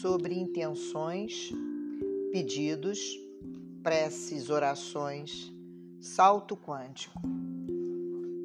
sobre 0.00 0.34
intenções, 0.34 1.50
pedidos, 2.30 3.18
preces, 3.82 4.48
orações, 4.48 5.52
salto 6.00 6.56
quântico 6.56 7.20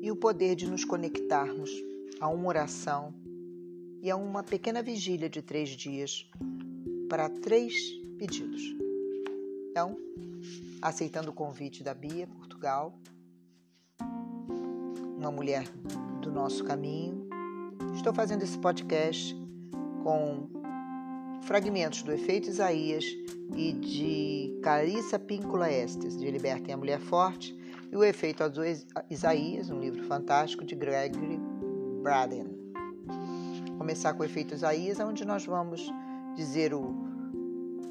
e 0.01 0.09
o 0.09 0.15
poder 0.15 0.55
de 0.55 0.67
nos 0.67 0.83
conectarmos 0.83 1.69
a 2.19 2.27
uma 2.27 2.47
oração 2.47 3.13
e 4.01 4.09
a 4.09 4.15
uma 4.15 4.43
pequena 4.43 4.81
vigília 4.81 5.29
de 5.29 5.41
três 5.41 5.69
dias 5.69 6.27
para 7.07 7.29
três 7.29 7.73
pedidos. 8.17 8.61
Então, 9.69 9.97
aceitando 10.81 11.29
o 11.29 11.33
convite 11.33 11.83
da 11.83 11.93
Bia 11.93 12.27
Portugal, 12.27 12.97
uma 15.17 15.31
mulher 15.31 15.67
do 16.19 16.31
nosso 16.31 16.63
caminho, 16.63 17.29
estou 17.95 18.13
fazendo 18.13 18.41
esse 18.41 18.57
podcast 18.57 19.35
com 20.03 20.62
fragmentos 21.45 22.03
do 22.03 22.11
Efeito 22.11 22.49
Isaías 22.49 23.05
e 23.55 23.73
de 23.73 24.59
Carissa 24.63 25.19
Píncula 25.19 25.71
Estes, 25.71 26.17
de 26.17 26.29
Libertem 26.31 26.73
a 26.73 26.77
Mulher 26.77 26.99
Forte, 26.99 27.55
e 27.91 27.97
o 27.97 28.03
Efeito 28.03 28.43
Isaías, 29.09 29.69
um 29.69 29.79
livro 29.79 30.03
fantástico 30.05 30.63
de 30.63 30.73
Gregory 30.73 31.39
Braden. 32.01 32.47
Começar 33.77 34.13
com 34.13 34.23
o 34.23 34.25
Efeito 34.25 34.53
Isaías, 34.53 34.99
onde 34.99 35.25
nós 35.25 35.45
vamos 35.45 35.91
dizer 36.35 36.73
o 36.73 36.95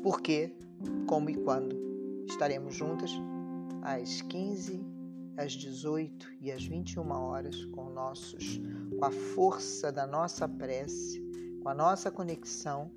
porquê, 0.03 0.53
como 1.07 1.29
e 1.29 1.35
quando 1.35 1.77
estaremos 2.27 2.75
juntas 2.75 3.13
às 3.83 4.23
15, 4.23 4.85
às 5.37 5.53
18 5.53 6.27
e 6.41 6.51
às 6.51 6.65
21 6.65 7.11
horas 7.13 7.65
com 7.67 7.91
nossos, 7.91 8.61
com 8.99 9.05
a 9.05 9.11
força 9.11 9.93
da 9.93 10.07
nossa 10.07 10.49
prece, 10.49 11.23
com 11.63 11.69
a 11.69 11.75
nossa 11.75 12.11
conexão, 12.11 12.91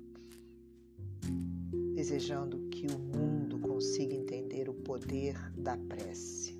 desejando 1.96 2.58
que 2.68 2.86
o 2.86 2.98
mundo 2.98 3.58
consiga 3.58 4.14
entender 4.14 4.68
o 4.68 4.74
poder 4.74 5.34
da 5.56 5.78
prece. 5.78 6.54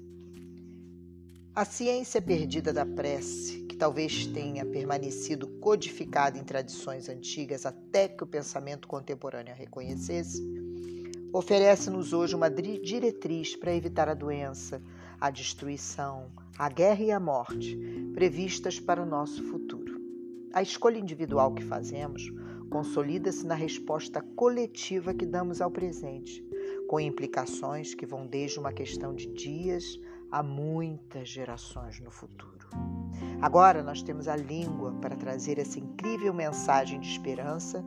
A 1.55 1.63
ciência 1.63 2.23
perdida 2.23 2.73
da 2.73 2.87
prece, 2.87 3.59
que 3.69 3.77
talvez 3.77 4.27
tenha 4.27 4.65
permanecido 4.65 5.47
codificada 5.61 6.39
em 6.39 6.43
tradições 6.43 7.11
antigas 7.11 7.67
até 7.67 8.09
que 8.09 8.25
o 8.25 8.27
pensamento 8.27 8.89
contemporâneo 8.89 9.53
a 9.53 9.57
reconhecesse, 9.57 10.43
oferece-nos 11.31 12.15
hoje 12.15 12.35
uma 12.35 12.51
diretriz 12.51 13.55
para 13.55 13.77
evitar 13.77 14.09
a 14.09 14.15
doença, 14.15 14.81
a 15.21 15.29
destruição, 15.29 16.31
a 16.59 16.71
guerra 16.71 17.03
e 17.03 17.11
a 17.11 17.21
morte 17.21 17.77
previstas 18.15 18.81
para 18.81 19.03
o 19.03 19.07
nosso 19.07 19.43
futuro. 19.51 20.01
A 20.55 20.63
escolha 20.63 20.99
individual 20.99 21.53
que 21.53 21.63
fazemos 21.63 22.23
consolida-se 22.71 23.47
na 23.47 23.55
resposta 23.55 24.21
coletiva 24.21 25.15
que 25.15 25.27
damos 25.27 25.61
ao 25.61 25.71
presente, 25.71 26.45
com 26.89 27.01
implicações 27.01 27.95
que 27.95 28.07
vão 28.07 28.27
desde 28.27 28.59
uma 28.59 28.73
questão 28.73 29.15
de 29.15 29.27
dias 29.29 29.99
a 30.31 30.43
muitas 30.43 31.29
gerações 31.29 32.01
no 32.01 32.11
futuro. 32.11 32.69
Agora 33.41 33.83
nós 33.83 34.03
temos 34.03 34.29
a 34.29 34.37
língua 34.37 34.93
para 35.01 35.17
trazer 35.17 35.59
essa 35.59 35.79
incrível 35.79 36.35
mensagem 36.35 37.01
de 37.01 37.09
esperança 37.09 37.85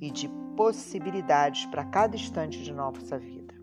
e 0.00 0.10
de 0.10 0.28
possibilidades 0.56 1.66
para 1.66 1.84
cada 1.84 2.16
instante 2.16 2.62
de 2.62 2.72
nossa 2.72 3.18
vida. 3.18 3.54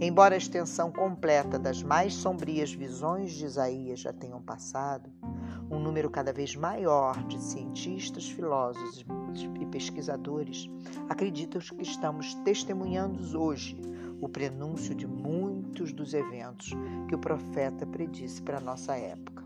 Embora 0.00 0.34
a 0.34 0.38
extensão 0.38 0.90
completa 0.90 1.58
das 1.58 1.82
mais 1.82 2.14
sombrias 2.14 2.72
visões 2.72 3.32
de 3.32 3.44
Isaías 3.44 4.00
já 4.00 4.12
tenham 4.12 4.42
passado, 4.42 5.10
um 5.70 5.78
número 5.78 6.10
cada 6.10 6.32
vez 6.32 6.54
maior 6.54 7.22
de 7.26 7.40
cientistas, 7.42 8.28
filósofos 8.28 9.04
e 9.60 9.66
pesquisadores 9.66 10.68
acreditam 11.08 11.60
que 11.60 11.82
estamos 11.82 12.34
testemunhando 12.44 13.40
hoje 13.40 13.76
o 14.20 14.28
prenúncio 14.28 14.94
de 14.94 15.06
muitos 15.06 15.92
dos 15.92 16.14
eventos 16.14 16.70
que 17.08 17.14
o 17.14 17.18
profeta 17.18 17.86
predisse 17.86 18.42
para 18.42 18.58
a 18.58 18.60
nossa 18.60 18.96
época. 18.96 19.44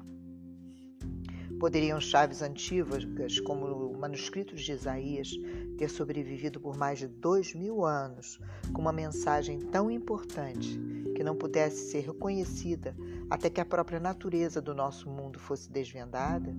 Poderiam 1.58 2.00
chaves 2.00 2.40
antigas, 2.40 3.04
como 3.40 3.92
manuscritos 3.98 4.60
de 4.62 4.72
Isaías, 4.72 5.32
ter 5.78 5.88
sobrevivido 5.88 6.60
por 6.60 6.76
mais 6.76 6.98
de 6.98 7.06
dois 7.06 7.54
mil 7.54 7.84
anos 7.84 8.40
com 8.72 8.82
uma 8.82 8.92
mensagem 8.92 9.60
tão 9.60 9.88
importante 9.88 10.78
que 11.14 11.22
não 11.22 11.36
pudesse 11.36 11.90
ser 11.90 12.00
reconhecida 12.00 12.94
até 13.30 13.48
que 13.48 13.60
a 13.60 13.64
própria 13.64 14.00
natureza 14.00 14.60
do 14.60 14.74
nosso 14.74 15.08
mundo 15.08 15.38
fosse 15.38 15.70
desvendada? 15.70 16.54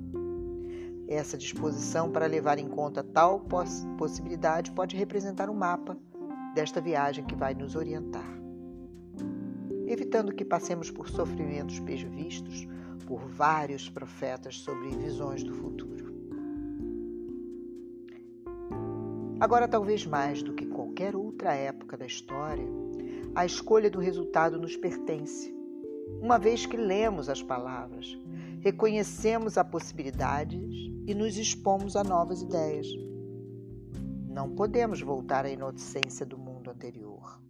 Essa 1.07 1.37
disposição 1.37 2.09
para 2.09 2.27
levar 2.27 2.59
em 2.59 2.67
conta 2.67 3.03
tal 3.03 3.41
poss 3.41 3.85
possibilidade 3.97 4.71
pode 4.71 4.95
representar 4.95 5.49
um 5.49 5.55
mapa 5.55 5.97
desta 6.55 6.79
viagem 6.79 7.25
que 7.25 7.35
vai 7.35 7.53
nos 7.53 7.75
orientar. 7.75 8.39
Evitando 9.85 10.33
que 10.33 10.45
passemos 10.45 10.89
por 10.89 11.09
sofrimentos 11.09 11.79
previstos 11.79 12.67
por 13.05 13.25
vários 13.25 13.89
profetas 13.89 14.59
sobre 14.59 14.89
visões 14.89 15.43
do 15.43 15.51
futuro. 15.51 15.98
Agora, 19.39 19.69
talvez 19.69 20.05
mais 20.05 20.43
do 20.43 20.53
que 20.53 20.65
qualquer 20.65 21.15
outra 21.15 21.53
época 21.53 21.95
da 21.95 22.05
história, 22.05 22.67
a 23.33 23.45
escolha 23.45 23.89
do 23.89 23.97
resultado 23.97 24.59
nos 24.59 24.75
pertence, 24.75 25.55
uma 26.21 26.37
vez 26.37 26.65
que 26.65 26.75
lemos 26.75 27.29
as 27.29 27.41
palavras, 27.41 28.19
reconhecemos 28.59 29.57
a 29.57 29.63
possibilidades 29.63 30.91
e 31.07 31.15
nos 31.15 31.37
expomos 31.37 31.95
a 31.95 32.03
novas 32.03 32.41
ideias. 32.41 32.87
Não 34.27 34.49
podemos 34.49 34.99
voltar 35.01 35.45
à 35.45 35.49
inocência 35.49 36.25
do 36.25 36.37
mundo 36.37 36.69
anterior. 36.69 37.41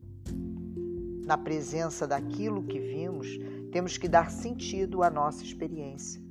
Na 1.26 1.40
presença 1.40 2.08
daquilo 2.08 2.68
que 2.68 2.80
vimos, 2.80 3.28
temos 3.72 3.98
que 3.98 4.08
dar 4.08 4.30
sentido 4.30 5.02
à 5.02 5.10
nossa 5.10 5.44
experiência. 5.44 6.22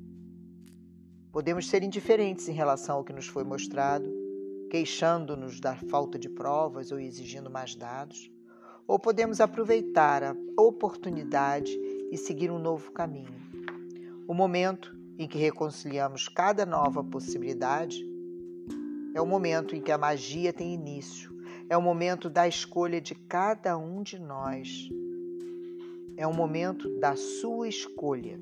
Podemos 1.33 1.69
ser 1.69 1.83
indiferentes 1.83 2.49
em 2.49 2.53
relação 2.53 2.99
ao 2.99 3.05
que 3.05 3.13
nos 3.13 3.27
foi 3.27 3.43
mostrado, 3.43 4.09
queixando-nos 4.69 5.61
da 5.61 5.75
falta 5.75 6.19
de 6.19 6.29
provas 6.29 6.93
ou 6.93 6.99
exigindo 6.99 7.51
mais 7.51 7.75
dados, 7.75 8.31
ou 8.87 8.99
podemos 8.99 9.41
aproveitar 9.41 10.23
a 10.23 10.37
oportunidade 10.57 11.71
e 12.11 12.17
seguir 12.17 12.51
um 12.51 12.59
novo 12.59 12.91
caminho. 12.93 13.37
O 14.27 14.35
momento 14.35 14.97
em 15.19 15.27
que 15.27 15.39
reconciliamos 15.39 16.29
cada 16.29 16.65
nova 16.65 17.03
possibilidade 17.03 18.07
é 19.15 19.21
o 19.21 19.27
momento 19.27 19.75
em 19.75 19.81
que 19.81 19.91
a 19.91 19.99
magia 19.99 20.53
tem 20.53 20.75
início, 20.75 21.37
é 21.69 21.77
o 21.77 21.83
momento 21.83 22.31
da 22.31 22.47
escolha 22.47 23.01
de 23.01 23.15
cada 23.15 23.77
um 23.77 24.03
de 24.03 24.19
nós. 24.19 24.89
É 26.17 26.27
o 26.27 26.33
momento 26.33 26.89
da 26.99 27.15
sua 27.15 27.69
escolha. 27.69 28.41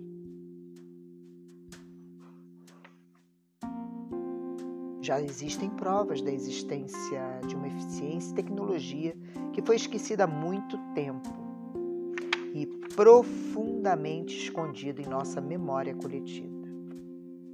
Já 5.06 5.20
existem 5.20 5.70
provas 5.70 6.20
da 6.20 6.32
existência 6.32 7.40
de 7.46 7.54
uma 7.54 7.68
eficiência 7.68 8.32
e 8.32 8.34
tecnologia 8.34 9.16
que 9.52 9.62
foi 9.62 9.76
esquecida 9.76 10.24
há 10.24 10.26
muito 10.26 10.76
tempo 10.96 11.28
e 12.52 12.66
profundamente 12.92 14.36
escondida 14.36 15.00
em 15.00 15.06
nossa 15.06 15.40
memória 15.40 15.94
coletiva. 15.94 16.66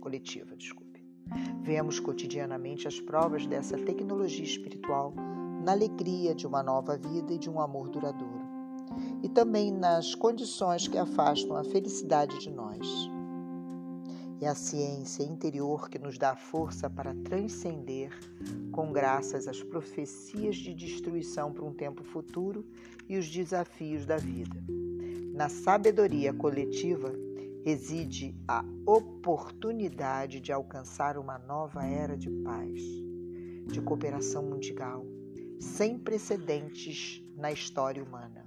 Coletiva, 0.01 0.57
desculpe. 0.57 1.05
Vemos 1.61 2.01
cotidianamente 2.01 2.89
as 2.89 2.99
provas 2.99 3.47
dessa 3.47 3.77
tecnologia 3.77 4.47
espiritual 4.47 5.13
na 5.63 5.73
alegria 5.73 6.35
de 6.35 6.47
uma 6.47 6.63
nova 6.63 6.97
vida 6.97 7.35
e 7.35 7.39
de 7.39 7.51
um 7.51 7.61
amor 7.61 7.91
duradouro, 7.91 8.47
e 9.23 9.29
também 9.29 9.71
nas 9.71 10.15
condições 10.15 10.89
que 10.89 10.97
afastam 10.97 11.55
a 11.55 11.65
felicidade 11.65 12.39
de 12.39 12.49
nós. 12.49 13.12
É 14.43 14.49
a 14.49 14.57
ciência 14.57 15.23
interior 15.23 15.89
que 15.89 16.01
nos 16.01 16.19
dá 16.19 16.35
força 16.35 16.91
para 16.91 17.15
transcender, 17.15 18.11
com 18.73 18.91
graças 18.91 19.47
às 19.47 19.63
profecias 19.63 20.57
de 20.57 20.75
destruição 20.75 21.53
para 21.53 21.65
um 21.65 21.73
tempo 21.73 22.03
futuro 22.03 22.67
e 23.09 23.17
os 23.17 23.31
desafios 23.31 24.05
da 24.05 24.17
vida. 24.17 24.61
Na 25.33 25.49
sabedoria 25.49 26.35
coletiva 26.35 27.13
reside 27.65 28.35
a 28.49 28.65
oportunidade 28.85 30.41
de 30.41 30.51
alcançar 30.51 31.17
uma 31.17 31.39
nova 31.39 31.85
era 31.87 32.17
de 32.17 32.29
paz, 32.29 32.83
de 33.69 33.81
cooperação 33.81 34.43
mundial, 34.43 35.07
sem 35.61 35.97
precedentes 35.97 37.23
na 37.37 37.53
história 37.53 38.03
humana. 38.03 38.45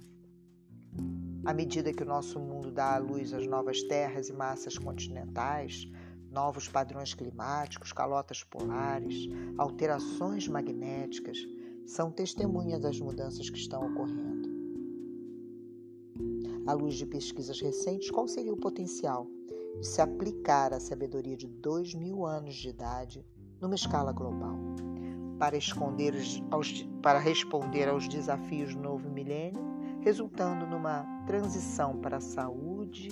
À 1.46 1.54
medida 1.54 1.92
que 1.92 2.02
o 2.02 2.06
nosso 2.06 2.40
mundo 2.40 2.72
dá 2.72 2.96
à 2.96 2.98
luz 2.98 3.32
as 3.32 3.46
novas 3.46 3.80
terras 3.84 4.28
e 4.28 4.32
massas 4.32 4.76
continentais, 4.76 5.88
novos 6.28 6.66
padrões 6.66 7.14
climáticos, 7.14 7.92
calotas 7.92 8.42
polares, 8.42 9.28
alterações 9.56 10.48
magnéticas, 10.48 11.38
são 11.86 12.10
testemunhas 12.10 12.80
das 12.80 12.98
mudanças 12.98 13.48
que 13.48 13.58
estão 13.58 13.80
ocorrendo. 13.92 14.48
À 16.66 16.72
luz 16.72 16.96
de 16.96 17.06
pesquisas 17.06 17.60
recentes, 17.60 18.10
qual 18.10 18.26
seria 18.26 18.52
o 18.52 18.60
potencial 18.60 19.28
de 19.78 19.86
se 19.86 20.02
aplicar 20.02 20.72
a 20.72 20.80
sabedoria 20.80 21.36
de 21.36 21.46
dois 21.46 21.94
mil 21.94 22.26
anos 22.26 22.56
de 22.56 22.70
idade 22.70 23.24
numa 23.60 23.76
escala 23.76 24.12
global? 24.12 24.58
para, 25.38 25.56
esconder 25.56 26.14
aos, 26.50 26.82
para 27.02 27.18
responder 27.18 27.88
aos 27.88 28.08
desafios 28.08 28.74
do 28.74 28.80
novo 28.80 29.08
milênio, 29.08 29.75
resultando 30.06 30.64
numa 30.68 31.02
transição 31.26 31.96
para 31.96 32.18
a 32.18 32.20
saúde, 32.20 33.08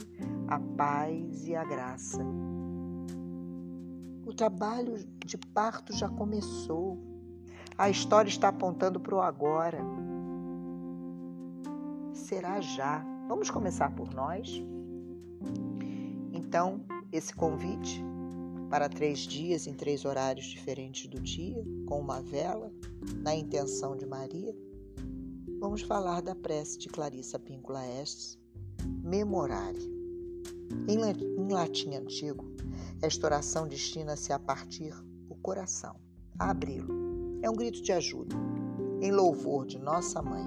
a 0.47 0.61
paz 0.61 1.45
e 1.45 1.57
a 1.57 1.65
graça. 1.65 2.25
O 4.25 4.33
trabalho 4.33 4.95
de 5.27 5.37
parto 5.37 5.93
já 5.93 6.09
começou. 6.09 6.97
A 7.77 7.91
história 7.91 8.29
está 8.29 8.47
apontando 8.47 9.01
para 9.01 9.17
o 9.17 9.21
agora. 9.21 9.81
Será 12.13 12.61
já. 12.61 13.05
Vamos 13.27 13.51
começar 13.51 13.91
por 13.97 14.15
nós? 14.15 14.63
Então, 16.33 16.81
esse 17.11 17.35
convite 17.35 18.05
para 18.71 18.89
três 18.89 19.19
dias 19.19 19.67
em 19.67 19.75
três 19.75 20.05
horários 20.05 20.47
diferentes 20.47 21.09
do 21.09 21.21
dia, 21.21 21.61
com 21.87 21.99
uma 21.99 22.23
vela, 22.23 22.71
na 23.17 23.35
intenção 23.35 23.97
de 23.97 24.07
Maria, 24.07 24.55
vamos 25.59 25.83
falar 25.83 26.21
da 26.21 26.35
prece 26.35 26.79
de 26.79 26.89
Clarissa 26.89 27.39
Píncula 27.39 27.87
Estes, 27.87 28.39
Memorare. 29.03 29.93
Em 30.89 31.53
latim 31.53 31.95
antigo, 31.95 32.45
esta 33.01 33.27
oração 33.27 33.69
destina-se 33.69 34.33
a 34.33 34.39
partir 34.39 34.95
o 35.29 35.35
coração, 35.37 35.97
a 36.39 36.51
abri-lo. 36.51 37.41
É 37.43 37.51
um 37.51 37.55
grito 37.55 37.83
de 37.83 37.93
ajuda, 37.93 38.35
em 39.01 39.13
louvor 39.13 39.67
de 39.67 39.79
nossa 39.79 40.23
mãe, 40.23 40.45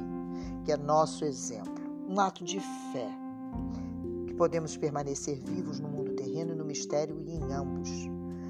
que 0.65 0.71
é 0.71 0.77
nosso 0.77 1.23
exemplo, 1.23 1.83
um 2.07 2.19
ato 2.19 2.43
de 2.43 2.59
fé, 2.59 3.09
que 4.27 4.33
podemos 4.33 4.75
permanecer 4.75 5.39
vivos 5.39 5.79
no 5.79 5.87
mundo 5.87 6.13
terreno 6.15 6.53
e 6.53 6.55
no 6.55 6.65
mistério 6.65 7.21
e 7.25 7.31
em 7.31 7.53
ambos. 7.53 7.89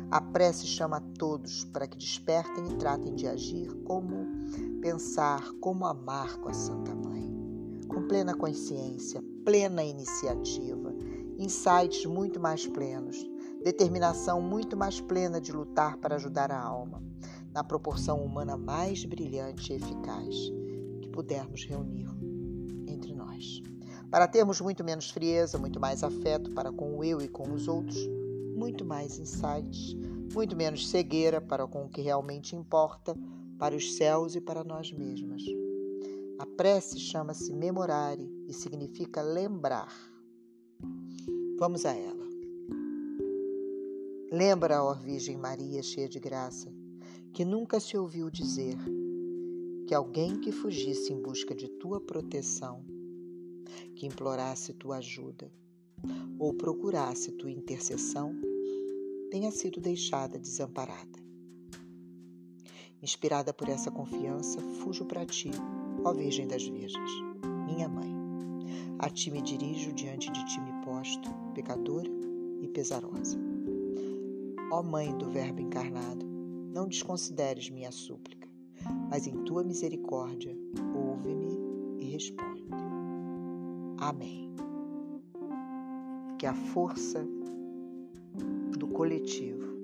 A 0.10 0.22
prece 0.22 0.66
chama 0.66 0.98
a 0.98 1.02
todos 1.20 1.66
para 1.66 1.86
que 1.86 1.98
despertem 1.98 2.66
e 2.72 2.76
tratem 2.76 3.14
de 3.14 3.28
agir 3.28 3.74
como 3.84 4.26
pensar, 4.78 5.52
como 5.60 5.86
amar 5.86 6.38
com 6.38 6.50
a 6.50 6.54
Santa 6.54 6.94
Mãe, 6.96 7.32
com 7.88 8.08
plena 8.08 8.36
consciência, 8.36 9.24
plena 9.44 9.84
iniciativa, 9.84 10.94
insights 11.38 12.06
muito 12.06 12.40
mais 12.40 12.68
plenos, 12.68 13.18
determinação 13.64 14.42
muito 14.42 14.78
mais 14.78 15.02
plena 15.02 15.42
de 15.42 15.52
lutar 15.52 15.98
para 15.98 16.16
ajudar 16.16 16.52
a 16.52 16.62
alma, 16.62 17.04
na 17.52 17.64
proporção 17.64 18.24
humana 18.24 18.56
mais 18.56 19.04
brilhante 19.04 19.74
e 19.74 19.76
eficaz 19.78 20.36
que 21.02 21.10
pudermos 21.10 21.66
reunir 21.66 22.08
entre 22.88 23.14
nós. 23.14 23.62
Para 24.12 24.28
termos 24.28 24.62
muito 24.62 24.84
menos 24.84 25.10
frieza, 25.10 25.58
muito 25.58 25.80
mais 25.80 26.04
afeto 26.04 26.52
para 26.52 26.72
com 26.72 26.98
o 26.98 27.04
eu 27.04 27.20
e 27.22 27.28
com 27.28 27.52
os 27.52 27.68
outros, 27.68 27.98
muito 28.56 28.86
mais 28.86 29.20
insights, 29.20 29.96
muito 30.34 30.56
menos 30.56 30.88
cegueira 30.88 31.42
para 31.42 31.68
com 31.68 31.86
o 31.86 31.90
que 31.90 32.02
realmente 32.02 32.56
importa, 32.56 33.16
para 33.58 33.76
os 33.76 33.96
céus 33.96 34.36
e 34.36 34.42
para 34.42 34.64
nós 34.64 34.92
mesmas. 34.92 35.42
A 36.40 36.46
prece 36.46 37.00
chama-se 37.00 37.52
memorare 37.52 38.32
e 38.48 38.54
significa 38.54 39.22
lembrar. 39.22 39.94
Vamos 41.58 41.86
a 41.86 41.94
ela. 41.94 42.28
Lembra, 44.32 44.84
ó 44.84 44.94
Virgem 44.94 45.38
Maria, 45.38 45.82
cheia 45.82 46.08
de 46.08 46.20
graça, 46.20 46.72
que 47.34 47.44
nunca 47.44 47.80
se 47.80 47.98
ouviu 47.98 48.30
dizer 48.30 48.78
que 49.88 49.96
alguém 49.96 50.40
que 50.40 50.52
fugisse 50.52 51.12
em 51.14 51.22
busca 51.22 51.56
de 51.56 51.68
tua 51.68 52.00
proteção, 52.00 52.84
que 53.96 54.06
implorasse 54.06 54.74
tua 54.74 54.98
ajuda 54.98 55.52
ou 56.38 56.54
procurasse 56.54 57.32
tua 57.32 57.50
intercessão, 57.50 58.36
tenha 59.32 59.50
sido 59.50 59.80
deixada 59.80 60.38
desamparada. 60.38 61.27
Inspirada 63.08 63.54
por 63.54 63.70
essa 63.70 63.90
confiança, 63.90 64.60
fujo 64.60 65.06
para 65.06 65.26
ti, 65.26 65.50
ó 66.04 66.12
Virgem 66.12 66.46
das 66.46 66.68
Virgens, 66.68 67.10
minha 67.66 67.88
mãe. 67.88 68.14
A 69.00 69.10
ti 69.10 69.32
me 69.32 69.42
dirijo 69.42 69.94
diante 69.94 70.30
de 70.30 70.46
ti 70.46 70.60
me 70.60 70.74
posto, 70.84 71.30
pecadora 71.54 72.10
e 72.60 72.68
pesarosa. 72.68 73.40
Ó 74.74 74.84
Mãe 74.84 75.18
do 75.18 75.30
Verbo 75.30 75.62
encarnado, 75.62 76.26
não 76.74 76.86
desconsideres 76.86 77.70
minha 77.70 77.94
súplica, 77.94 78.50
mas 79.10 79.26
em 79.26 79.42
tua 79.46 79.64
misericórdia 79.64 80.54
ouve-me 80.94 82.04
e 82.04 82.12
responde. 82.12 82.66
Amém. 84.00 84.54
Que 86.38 86.46
a 86.46 86.54
força 86.54 87.26
do 88.78 88.90
coletivo, 88.90 89.80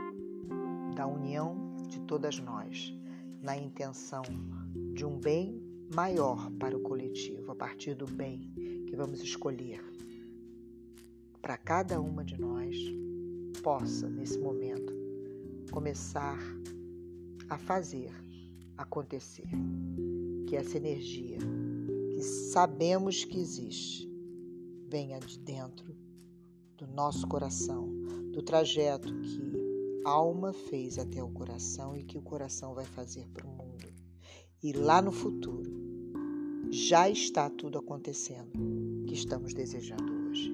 da 0.94 1.08
união 1.08 1.74
de 1.88 2.02
todas 2.02 2.38
nós, 2.38 2.94
na 3.44 3.58
intenção 3.58 4.24
de 4.94 5.06
um 5.06 5.20
bem 5.20 5.62
maior 5.94 6.50
para 6.52 6.76
o 6.76 6.82
coletivo, 6.82 7.52
a 7.52 7.56
partir 7.56 7.94
do 7.94 8.06
bem 8.06 8.50
que 8.88 8.96
vamos 8.96 9.22
escolher 9.22 9.84
para 11.42 11.58
cada 11.58 12.00
uma 12.00 12.24
de 12.24 12.40
nós 12.40 12.78
possa, 13.62 14.10
nesse 14.10 14.40
momento, 14.40 14.94
começar 15.72 16.40
a 17.50 17.58
fazer 17.58 18.12
acontecer. 18.78 19.48
Que 20.48 20.56
essa 20.56 20.78
energia 20.78 21.38
que 22.14 22.22
sabemos 22.22 23.26
que 23.26 23.40
existe 23.40 24.10
venha 24.88 25.20
de 25.20 25.38
dentro 25.40 25.96
do 26.78 26.88
nosso 26.88 27.28
coração, 27.28 27.90
do 28.32 28.42
trajeto 28.42 29.14
que 29.22 29.63
alma 30.04 30.52
fez 30.54 30.98
até 31.00 31.24
o 31.24 31.30
coração 31.30 31.96
e 31.96 32.04
que 32.04 32.18
o 32.18 32.22
coração 32.22 32.74
vai 32.74 32.86
fazer 32.86 33.28
para 33.30 33.48
o 33.48 33.50
mundo. 33.50 33.88
E 34.62 34.74
lá 34.74 35.02
no 35.02 35.12
futuro 35.12 35.72
já 36.70 37.10
está 37.10 37.50
tudo 37.50 37.78
acontecendo 37.78 38.52
que 39.08 39.14
estamos 39.14 39.54
desejando 39.54 40.12
hoje. 40.12 40.54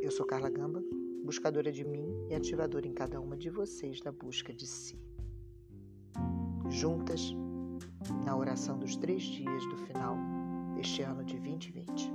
Eu 0.00 0.10
sou 0.10 0.26
Carla 0.26 0.50
Gamba, 0.50 0.82
buscadora 1.24 1.70
de 1.70 1.84
mim 1.84 2.08
e 2.28 2.34
ativadora 2.34 2.86
em 2.86 2.92
cada 2.92 3.20
uma 3.20 3.36
de 3.36 3.48
vocês 3.48 4.00
da 4.00 4.10
busca 4.10 4.52
de 4.52 4.66
si. 4.66 4.98
Juntas, 6.68 7.34
na 8.24 8.36
oração 8.36 8.78
dos 8.78 8.96
três 8.96 9.22
dias 9.22 9.64
do 9.66 9.76
final 9.76 10.16
deste 10.74 11.02
ano 11.02 11.24
de 11.24 11.38
2020. 11.38 12.10